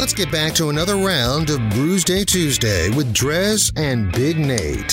[0.00, 4.90] Let's get back to another round of Brewsday Tuesday with DreZ and Big Nate.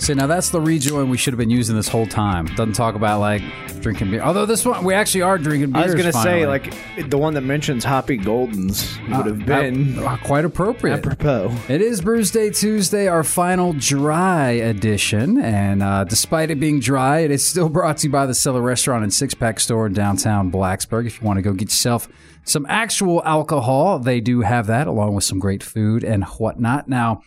[0.00, 2.46] See, now that's the rejoin we should have been using this whole time.
[2.46, 3.42] Doesn't talk about like
[3.80, 4.22] drinking beer.
[4.22, 5.82] Although this one, we actually are drinking beer.
[5.82, 6.72] I was gonna say like
[7.08, 10.98] the one that mentions Hoppy Goldens would have been Uh, quite appropriate.
[10.98, 11.52] apropos.
[11.68, 15.38] It is Brewsday Tuesday, our final dry edition.
[15.40, 18.62] And uh, despite it being dry, it is still brought to you by the Cellar
[18.62, 21.06] Restaurant and Six Pack Store in downtown Blacksburg.
[21.06, 22.08] If you want to go get yourself
[22.44, 26.88] some actual alcohol, they do have that along with some great food and whatnot.
[26.88, 27.22] Now,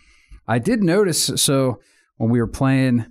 [0.46, 1.78] I did notice, so
[2.18, 3.06] when we were playing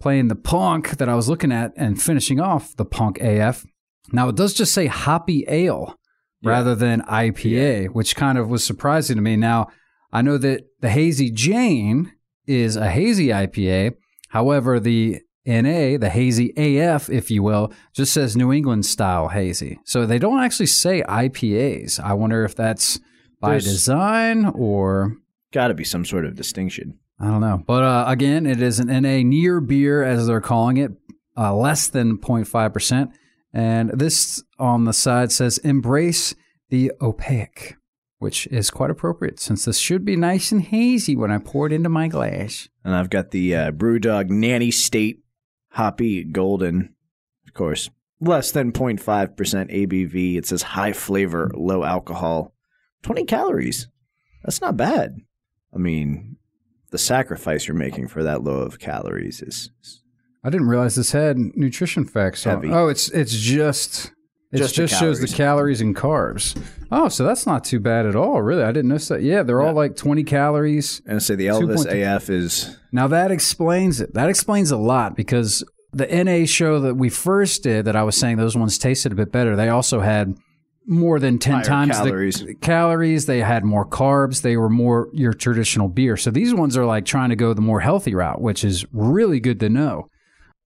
[0.00, 3.64] playing the punk that I was looking at and finishing off the punk AF,
[4.12, 5.94] now it does just say hoppy ale
[6.42, 9.36] rather than IPA, which kind of was surprising to me.
[9.36, 9.68] Now,
[10.12, 12.12] I know that the Hazy Jane
[12.46, 13.92] is a hazy IPA.
[14.30, 19.78] However, the NA, the hazy AF, if you will, just says New England style hazy.
[19.84, 22.00] So they don't actually say IPAs.
[22.00, 22.98] I wonder if that's
[23.40, 25.16] by There's- design or
[25.52, 26.99] Got to be some sort of distinction.
[27.20, 27.62] I don't know.
[27.64, 30.92] But uh, again, it is an NA near beer, as they're calling it,
[31.36, 33.12] uh, less than 0.5%.
[33.52, 36.34] And this on the side says embrace
[36.70, 37.76] the opaque,
[38.18, 41.72] which is quite appropriate since this should be nice and hazy when I pour it
[41.72, 42.68] into my glass.
[42.84, 45.22] And I've got the uh, BrewDog Nanny State
[45.70, 46.94] Hoppy Golden,
[47.46, 47.90] of course,
[48.20, 50.36] less than 0.5% ABV.
[50.36, 52.54] It says high flavor, low alcohol,
[53.02, 53.88] 20 calories.
[54.44, 55.16] That's not bad.
[55.74, 56.36] I mean,
[56.90, 59.70] the sacrifice you're making for that low of calories is
[60.44, 62.46] I didn't realize this had nutrition facts.
[62.46, 62.72] on- Heavy.
[62.72, 64.12] Oh, it's it's just
[64.52, 65.80] it Just just, the shows the calories.
[65.80, 66.60] and carbs.
[66.90, 68.42] Oh, so that's not too bad at all.
[68.42, 69.22] Really, I didn't notice that.
[69.22, 71.00] Yeah, they're all like 20 calories.
[71.06, 72.16] and I say the Elvis 2.2.
[72.16, 74.14] AF is Now that explains it.
[74.14, 75.62] That explains a lot because
[75.92, 79.14] the NA show that we first did that I was saying those ones tasted a
[79.14, 79.54] bit better.
[79.54, 80.36] They also had
[80.86, 82.44] more than 10 Higher times calories.
[82.44, 83.26] the calories.
[83.26, 84.42] They had more carbs.
[84.42, 86.16] They were more your traditional beer.
[86.16, 89.40] So these ones are like trying to go the more healthy route, which is really
[89.40, 90.08] good to know.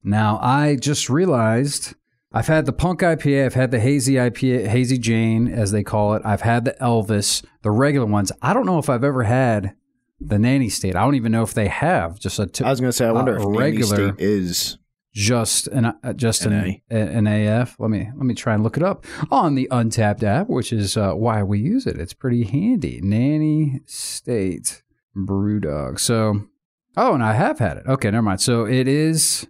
[0.03, 1.95] Now I just realized
[2.33, 6.15] I've had the Punk IPA, I've had the Hazy IPA, Hazy Jane as they call
[6.15, 6.23] it.
[6.25, 8.33] I've had the Elvis, the regular ones.
[8.43, 9.75] I don't know if I've ever had
[10.21, 10.97] the Nanny State.
[10.97, 13.07] I don't even know if they have just a t- I was going to say
[13.07, 14.79] I wonder Uh, if Nanny regular- State is
[15.15, 17.77] just an uh, just an, an AF.
[17.79, 20.97] Let me let me try and look it up on the Untappd app, which is
[20.97, 21.99] uh, why we use it.
[21.99, 23.01] It's pretty handy.
[23.01, 24.83] Nanny State
[25.17, 26.01] BrewDog.
[26.01, 26.49] So,
[26.97, 27.87] oh, and I have had it.
[27.87, 28.41] Okay, never mind.
[28.41, 29.47] So it is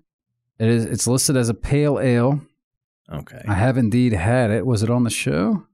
[0.59, 2.43] it is it's listed as a pale ale.
[3.11, 3.43] okay.
[3.49, 4.67] I have indeed had it.
[4.67, 5.67] Was it on the show?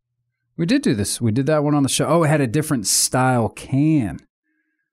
[0.56, 1.20] We did do this.
[1.20, 2.06] We did that one on the show.
[2.06, 4.20] Oh, it had a different style can.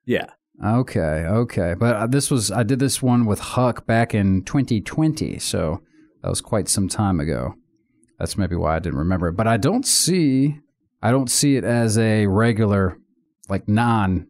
[0.06, 0.30] Yeah.
[0.64, 1.76] Okay, okay.
[1.78, 5.82] But uh, this was I did this one with Huck back in 2020, so
[6.22, 7.56] that was quite some time ago.
[8.20, 9.34] That's maybe why I didn't remember it.
[9.34, 10.60] But I don't see
[11.02, 12.98] I don't see it as a regular
[13.50, 14.28] like non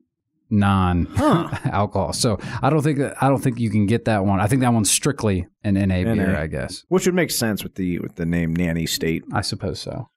[0.49, 1.07] non
[1.65, 2.11] alcohol.
[2.13, 4.41] So I don't think that I don't think you can get that one.
[4.41, 6.83] I think that one's strictly an NA, beer, I guess.
[6.89, 9.23] Which would make sense with the with the name Nanny State.
[9.31, 10.09] I suppose so.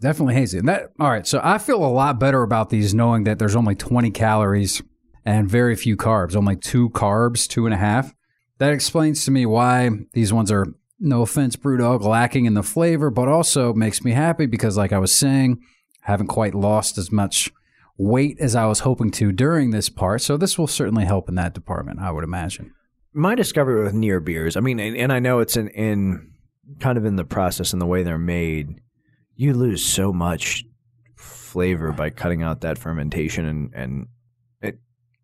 [0.00, 0.58] Definitely hazy.
[0.58, 1.26] And that all right.
[1.26, 4.82] So I feel a lot better about these, knowing that there's only 20 calories
[5.24, 6.36] and very few carbs.
[6.36, 8.14] Only two carbs, two and a half.
[8.58, 10.66] That explains to me why these ones are,
[11.00, 14.98] no offense, BrewDog, lacking in the flavor, but also makes me happy because, like I
[14.98, 15.60] was saying,
[16.06, 17.50] I haven't quite lost as much
[17.98, 20.22] weight as I was hoping to during this part.
[20.22, 22.72] So this will certainly help in that department, I would imagine.
[23.12, 26.30] my discovery with near beers, I mean, and, and I know it's in, in
[26.80, 28.80] kind of in the process and the way they're made,
[29.36, 30.64] you lose so much
[31.16, 34.06] flavor by cutting out that fermentation, and and
[34.60, 34.78] it,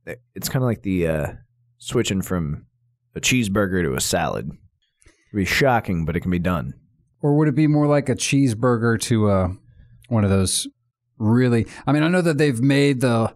[0.06, 1.26] it it's kind of like the uh,
[1.78, 2.66] switching from
[3.14, 4.50] a cheeseburger to a salad.
[5.04, 6.74] It'd be shocking, but it can be done.
[7.20, 9.48] Or would it be more like a cheeseburger to uh,
[10.08, 10.66] one of those
[11.19, 11.66] really?
[11.86, 13.34] I mean, I know that they've made the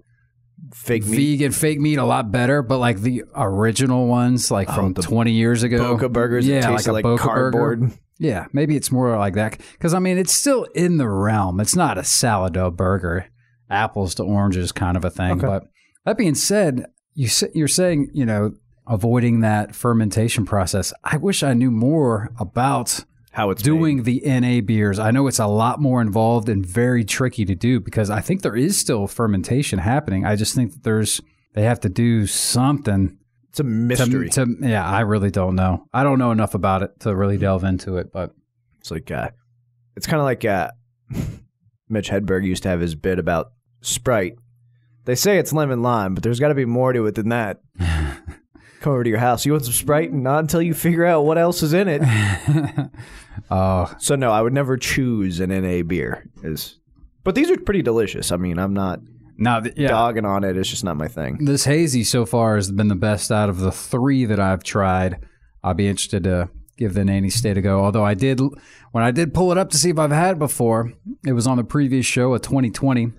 [0.75, 4.75] Fake meat, vegan fake meat a lot better, but like the original ones, like Oh,
[4.75, 7.81] from 20 years ago, Boca burgers, yeah, like a like, cardboard.
[7.81, 7.95] burger.
[8.23, 11.59] Yeah, maybe it's more like that because I mean, it's still in the realm.
[11.59, 13.27] It's not a sourdough burger,
[13.69, 15.33] apples to oranges kind of a thing.
[15.33, 15.47] Okay.
[15.47, 15.65] But
[16.05, 18.55] that being said, you you're saying you know
[18.87, 20.93] avoiding that fermentation process.
[21.03, 25.01] I wish I knew more about How it's doing the NA beers.
[25.01, 28.43] I know it's a lot more involved and very tricky to do because I think
[28.43, 30.25] there is still fermentation happening.
[30.25, 31.21] I just think that there's
[31.55, 33.19] they have to do something made.
[33.53, 34.31] It's a to, mystery.
[34.31, 35.87] to yeah, I really don't know.
[35.93, 38.35] I don't know enough about it to really delve into it, but
[38.81, 39.29] It's like uh,
[39.95, 40.71] it's kind of like uh,
[41.89, 43.53] Mitch Hedberg used to have his bit about
[43.83, 44.37] Sprite.
[45.05, 47.61] They say it's lemon lime, but there's got to be more to it than that.
[47.79, 49.45] Come over to your house.
[49.45, 50.13] You want some Sprite?
[50.13, 52.03] Not until you figure out what else is in it.
[53.51, 56.29] Oh, so no, I would never choose an NA beer.
[56.43, 56.79] Is
[57.25, 58.31] but these are pretty delicious.
[58.31, 59.01] I mean, I'm not
[59.37, 59.89] now th- yeah.
[59.89, 60.45] dogging on.
[60.45, 61.45] It's just not my thing.
[61.45, 65.25] This hazy so far has been the best out of the three that I've tried.
[65.63, 67.85] I'll be interested to give the Nanny State a go.
[67.85, 68.41] Although I did,
[68.93, 70.93] when I did pull it up to see if I've had it before,
[71.27, 73.13] it was on the previous show of 2020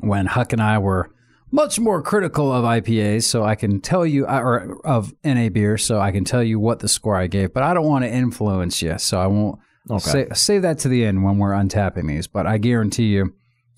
[0.00, 1.10] when Huck and I were
[1.50, 3.24] much more critical of IPAs.
[3.24, 6.58] So I can tell you, uh, or of NA beer, so I can tell you
[6.58, 7.54] what the score I gave.
[7.54, 9.60] But I don't want to influence you, so I won't.
[9.90, 10.10] Okay.
[10.10, 12.26] Say, save that to the end when we're untapping these.
[12.26, 13.34] But I guarantee you,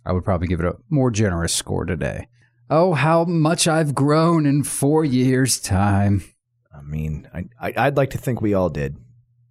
[0.06, 2.28] I would probably give it a more generous score today.
[2.70, 6.22] Oh, how much I've grown in four years' time.
[6.74, 8.96] I mean, I, I I'd like to think we all did.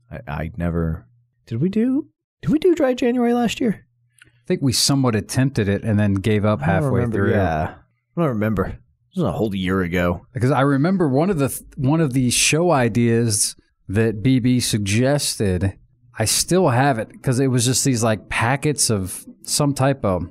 [0.09, 1.07] I, I never
[1.45, 1.61] did.
[1.61, 2.07] We do?
[2.41, 3.85] Did we do dry January last year?
[4.23, 7.17] I think we somewhat attempted it and then gave up halfway remember.
[7.17, 7.31] through.
[7.31, 7.75] Yeah,
[8.15, 8.67] I don't remember.
[8.67, 10.25] This was a whole year ago.
[10.33, 13.55] Because I remember one of the one of the show ideas
[13.89, 15.77] that BB suggested.
[16.17, 20.29] I still have it because it was just these like packets of some type of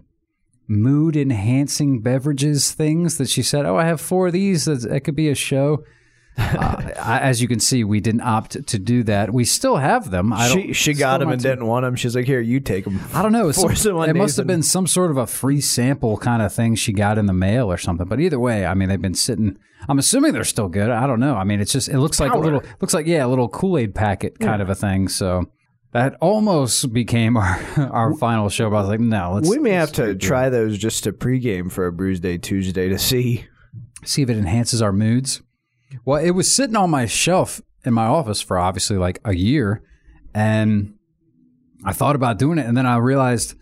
[0.66, 4.64] mood enhancing beverages things that she said, "Oh, I have four of these.
[4.64, 5.84] That could be a show."
[6.36, 9.32] uh, as you can see, we didn't opt to do that.
[9.32, 10.32] We still have them.
[10.32, 11.94] I don't, She she got them and to- didn't want them.
[11.94, 13.52] She's like, "Here, you take them." I don't know.
[13.52, 13.70] Some-
[14.08, 17.18] it must have been some sort of a free sample kind of thing she got
[17.18, 18.08] in the mail or something.
[18.08, 19.58] But either way, I mean, they've been sitting.
[19.88, 20.90] I'm assuming they're still good.
[20.90, 21.36] I don't know.
[21.36, 23.78] I mean, it's just it looks like a little looks like yeah, a little Kool
[23.78, 25.06] Aid packet kind of a thing.
[25.06, 25.44] So
[25.94, 27.60] that almost became our
[27.92, 28.68] our final show.
[28.68, 31.72] But I was like, no, let's We may have to try those just to pregame
[31.72, 33.46] for a Brewsday Tuesday to see.
[34.04, 35.40] see if it enhances our moods.
[36.04, 39.82] Well, it was sitting on my shelf in my office for obviously like a year,
[40.34, 40.94] and
[41.84, 43.54] I thought about doing it, and then I realized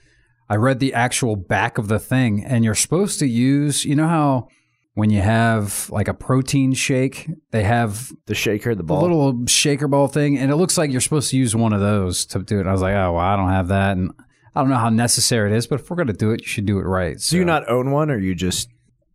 [0.48, 4.08] I read the actual back of the thing, and you're supposed to use, you know
[4.08, 4.48] how
[4.94, 9.00] when you have like a protein shake, they have The shaker, the ball.
[9.02, 12.26] little shaker ball thing, and it looks like you're supposed to use one of those
[12.26, 12.60] to do it.
[12.60, 14.10] And I was like, oh, well, I don't have that, and
[14.54, 16.66] I don't know how necessary it is, but if we're gonna do it, you should
[16.66, 17.18] do it right.
[17.18, 18.68] Do you not own one, or you just?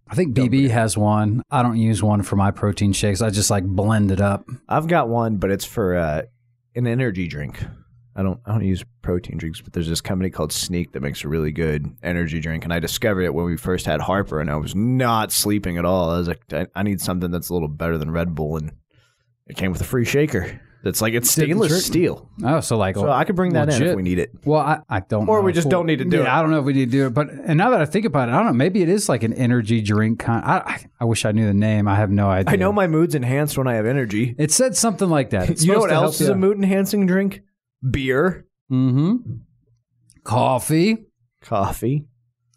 [0.10, 1.44] I think BB has one.
[1.52, 3.22] I don't use one for my protein shakes.
[3.22, 4.48] I just like blend it up.
[4.68, 6.22] I've got one, but it's for uh,
[6.76, 7.62] an energy drink.
[8.18, 11.24] I don't I don't use protein drinks, but there's this company called Sneak that makes
[11.24, 14.50] a really good energy drink, and I discovered it when we first had Harper, and
[14.50, 16.10] I was not sleeping at all.
[16.10, 18.72] I was like, I, I need something that's a little better than Red Bull, and
[19.46, 20.60] it came with a free shaker.
[20.84, 23.96] That's like it's stainless steel, Oh, so like, so I could bring that in if
[23.96, 24.31] we need it.
[24.46, 25.28] Well, I, I don't.
[25.28, 25.42] Or know.
[25.46, 26.30] we just don't need to do Yeah, it.
[26.30, 28.06] I don't know if we need to do it, but and now that I think
[28.06, 28.54] about it, I don't know.
[28.54, 30.46] Maybe it is like an energy drink kind.
[30.46, 31.88] I I, I wish I knew the name.
[31.88, 32.54] I have no idea.
[32.54, 34.36] I know my mood's enhanced when I have energy.
[34.38, 35.50] It said something like that.
[35.50, 37.42] It's you know what else is a mood enhancing drink?
[37.90, 39.16] Beer, Mm-hmm.
[40.24, 41.06] Coffee.
[41.42, 42.06] coffee.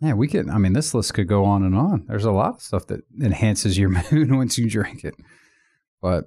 [0.00, 0.48] Yeah, we could.
[0.48, 2.06] I mean, this list could go on and on.
[2.08, 5.14] There's a lot of stuff that enhances your mood once you drink it.
[6.00, 6.24] But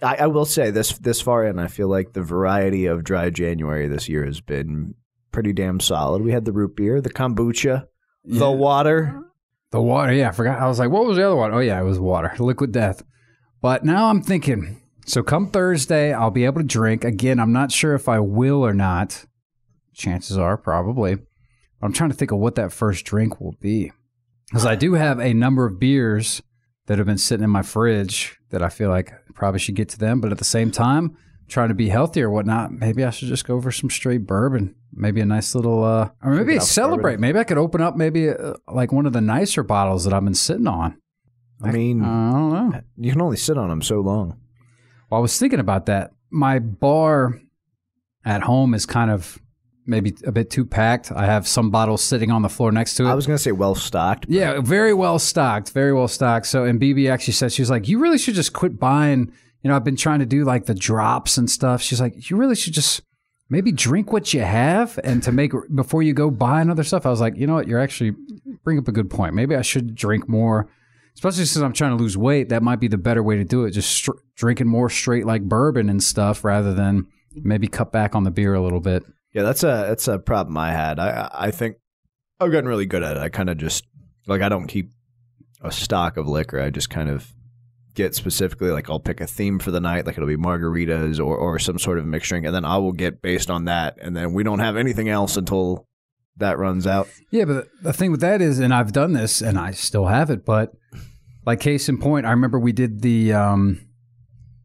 [0.00, 3.30] I, I will say this this far in, I feel like the variety of dry
[3.30, 4.94] January this year has been
[5.32, 6.22] pretty damn solid.
[6.22, 7.86] We had the root beer, the kombucha,
[8.24, 9.20] the water.
[9.72, 10.60] The water, yeah, I forgot.
[10.60, 11.52] I was like, what was the other one?
[11.52, 13.02] Oh, yeah, it was water, liquid death.
[13.60, 17.04] But now I'm thinking, so come Thursday, I'll be able to drink.
[17.04, 19.26] Again, I'm not sure if I will or not.
[19.92, 21.18] Chances are probably.
[21.82, 23.92] I'm trying to think of what that first drink will be.
[24.46, 26.42] Because I do have a number of beers
[26.86, 29.88] that have been sitting in my fridge that I feel like I probably should get
[29.90, 30.20] to them.
[30.20, 31.16] But at the same time,
[31.48, 34.74] trying to be healthy or whatnot, maybe I should just go for some straight bourbon.
[34.92, 37.18] Maybe a nice little, uh, or maybe celebrate.
[37.20, 40.24] Maybe I could open up maybe uh, like one of the nicer bottles that I've
[40.24, 40.98] been sitting on.
[41.62, 42.80] I mean, I don't know.
[42.98, 44.38] you can only sit on them so long.
[45.10, 46.12] Well, I was thinking about that.
[46.30, 47.40] My bar
[48.24, 49.38] at home is kind of
[49.86, 51.12] maybe a bit too packed.
[51.12, 53.10] I have some bottles sitting on the floor next to it.
[53.10, 54.26] I was gonna say well stocked.
[54.28, 56.46] yeah, very well stocked, very well stocked.
[56.46, 59.32] So, and BB actually said she was like, "You really should just quit buying."
[59.62, 61.82] You know, I've been trying to do like the drops and stuff.
[61.82, 63.02] She's like, "You really should just
[63.50, 67.10] maybe drink what you have and to make before you go buy another stuff." I
[67.10, 67.68] was like, "You know what?
[67.68, 68.14] You're actually
[68.64, 69.34] bring up a good point.
[69.34, 70.68] Maybe I should drink more."
[71.16, 73.64] Especially since I'm trying to lose weight, that might be the better way to do
[73.64, 73.70] it.
[73.70, 78.24] Just str- drinking more straight like bourbon and stuff, rather than maybe cut back on
[78.24, 79.04] the beer a little bit.
[79.32, 80.98] Yeah, that's a that's a problem I had.
[80.98, 81.76] I I think
[82.40, 83.22] I've gotten really good at it.
[83.22, 83.84] I kind of just
[84.26, 84.90] like I don't keep
[85.60, 86.60] a stock of liquor.
[86.60, 87.32] I just kind of
[87.94, 91.36] get specifically like I'll pick a theme for the night, like it'll be margaritas or
[91.36, 94.16] or some sort of mixed drink, and then I will get based on that, and
[94.16, 95.86] then we don't have anything else until
[96.38, 97.08] that runs out.
[97.30, 100.30] Yeah, but the thing with that is, and I've done this, and I still have
[100.30, 100.44] it.
[100.44, 100.72] But
[101.46, 103.80] like case in point, I remember we did the um,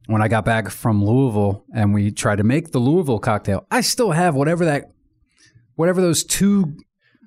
[0.08, 3.66] when I got back from Louisville, and we tried to make the Louisville cocktail.
[3.70, 4.92] I still have whatever that,
[5.76, 6.78] whatever those two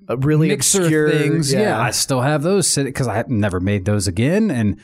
[0.09, 1.53] A really mixer obscure things.
[1.53, 1.79] Yeah.
[1.79, 4.79] I still have those sitting because I never made those again, and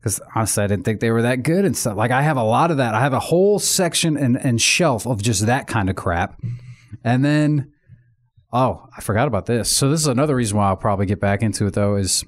[0.00, 1.96] because honestly, I didn't think they were that good and stuff.
[1.96, 2.94] Like I have a lot of that.
[2.94, 6.40] I have a whole section and, and shelf of just that kind of crap.
[7.04, 7.72] And then,
[8.56, 9.74] oh, I forgot about this.
[9.74, 11.96] So this is another reason why I'll probably get back into it though.
[11.96, 12.24] Is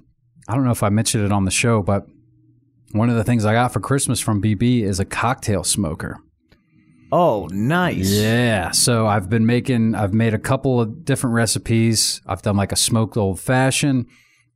[0.47, 2.07] I don't know if I mentioned it on the show, but
[2.93, 6.21] one of the things I got for Christmas from BB is a cocktail smoker.
[7.11, 8.11] Oh, nice.
[8.11, 8.71] Yeah.
[8.71, 12.21] So I've been making, I've made a couple of different recipes.
[12.27, 14.07] I've done like a smoked old fashioned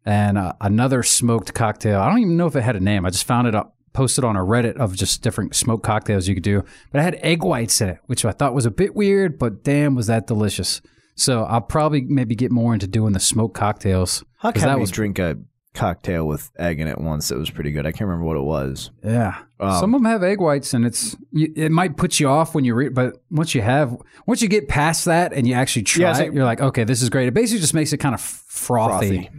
[0.04, 2.00] and uh, another smoked cocktail.
[2.00, 3.06] I don't even know if it had a name.
[3.06, 6.34] I just found it up, posted on a Reddit of just different smoked cocktails you
[6.34, 6.62] could do.
[6.90, 9.64] But it had egg whites in it, which I thought was a bit weird, but
[9.64, 10.82] damn, was that delicious.
[11.14, 14.25] So I'll probably maybe get more into doing the smoked cocktails.
[14.38, 15.38] How can that was drink a
[15.75, 17.87] cocktail with egg in it once that was pretty good?
[17.87, 18.90] I can't remember what it was.
[19.04, 22.28] Yeah, Um, some of them have egg whites, and it's you, it might put you
[22.28, 25.54] off when you read, but once you have, once you get past that and you
[25.54, 27.28] actually try Yeah, it, you're like, okay, this is great.
[27.28, 29.25] It basically just makes it kind of frothy.
[29.25, 29.31] Frothy.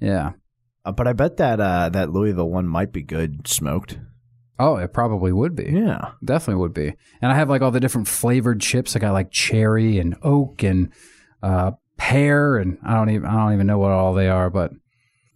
[0.00, 0.32] Yeah.
[0.84, 3.98] Uh, but I bet that uh, that Louisville one might be good smoked.
[4.58, 5.64] Oh, it probably would be.
[5.72, 6.10] Yeah.
[6.24, 6.94] Definitely would be.
[7.22, 8.94] And I have like all the different flavored chips.
[8.94, 10.90] I got like cherry and oak and
[11.42, 14.72] uh, pear, and I don't even I don't even know what all they are, but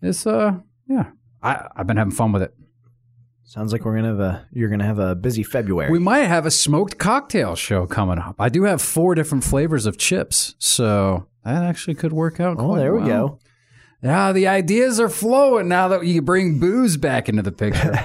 [0.02, 0.58] it's uh
[0.88, 1.10] yeah.
[1.42, 2.54] I I've been having fun with it.
[3.44, 5.90] Sounds like we're gonna have a you're gonna have a busy February.
[5.90, 8.36] We might have a smoked cocktail show coming up.
[8.38, 12.56] I do have four different flavors of chips, so that actually could work out.
[12.58, 13.08] oh, there we well.
[13.28, 13.38] go.
[14.02, 17.94] Yeah, the ideas are flowing now that you bring booze back into the picture.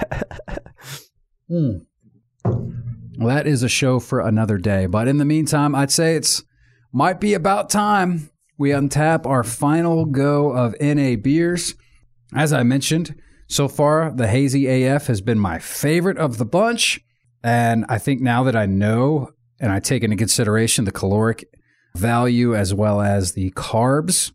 [1.50, 1.78] Hmm.
[2.44, 4.86] Well, that is a show for another day.
[4.86, 6.44] But in the meantime, I'd say it's
[6.92, 8.30] might be about time
[8.60, 11.74] we untap our final go of NA beers.
[12.34, 17.00] As I mentioned, so far the Hazy AF has been my favorite of the bunch.
[17.42, 21.46] And I think now that I know and I take into consideration the caloric
[21.96, 24.30] value as well as the carbs,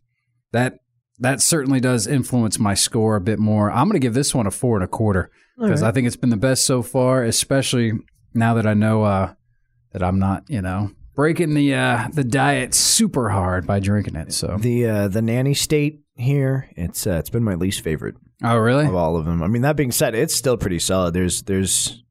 [0.50, 0.80] that
[1.20, 3.70] that certainly does influence my score a bit more.
[3.70, 6.16] I'm going to give this one a four and a quarter because I think it's
[6.16, 7.92] been the best so far, especially
[8.34, 9.34] now that I know uh,
[9.92, 14.32] that I'm not, you know, breaking the uh, the diet super hard by drinking it.
[14.32, 18.56] So, The uh, the nanny state here, it's uh, it's been my least favorite oh
[18.56, 18.86] really?
[18.86, 19.42] of all of them.
[19.42, 21.14] I mean, that being said, it's still pretty solid.
[21.14, 22.04] There's there's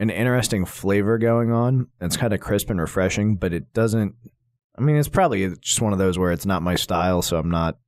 [0.00, 1.86] an interesting flavor going on.
[2.00, 4.14] It's kind of crisp and refreshing, but it doesn't.
[4.76, 7.50] I mean, it's probably just one of those where it's not my style, so I'm
[7.50, 7.78] not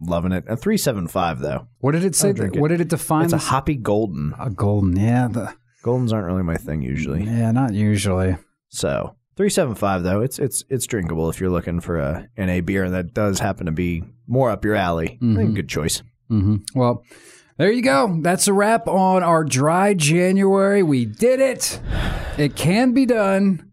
[0.00, 0.44] loving it.
[0.46, 1.68] A three seven five though.
[1.80, 2.30] What did it say?
[2.30, 2.56] It.
[2.56, 3.24] What did it define?
[3.24, 4.34] It's a hoppy golden.
[4.38, 4.96] a golden.
[4.96, 5.54] Yeah, the,
[5.84, 7.24] Goldens aren't really my thing usually.
[7.24, 8.38] yeah, not usually.
[8.70, 12.60] So three seven five though, it's it's it's drinkable if you're looking for a NA
[12.60, 15.18] beer and that does happen to be more up your alley.
[15.20, 16.02] Think good choice.
[16.28, 17.04] hmm Well,
[17.58, 18.18] there you go.
[18.22, 20.82] That's a wrap on our dry January.
[20.82, 21.80] We did it.
[22.36, 23.70] It can be done.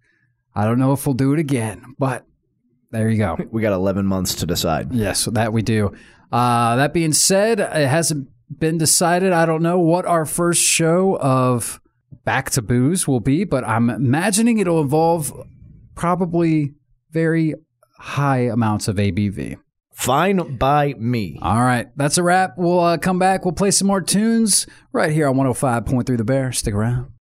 [0.54, 2.26] I don't know if we'll do it again, but
[2.92, 3.38] there you go.
[3.52, 4.92] We got eleven months to decide.
[4.94, 5.94] Yes, that we do.
[6.32, 8.28] Uh, that being said, it hasn't
[8.60, 9.32] been decided.
[9.32, 11.80] I don't know what our first show of
[12.24, 15.34] Back to Booze will be, but I'm imagining it'll involve
[15.96, 16.74] probably
[17.12, 17.56] very
[17.98, 19.58] high amounts of ABV.
[19.94, 21.38] Fine by me.
[21.42, 22.54] All right, that's a wrap.
[22.58, 23.46] We'll uh, come back.
[23.46, 26.52] We'll play some more tunes right here on 105.3 The Bear.
[26.52, 27.12] Stick around.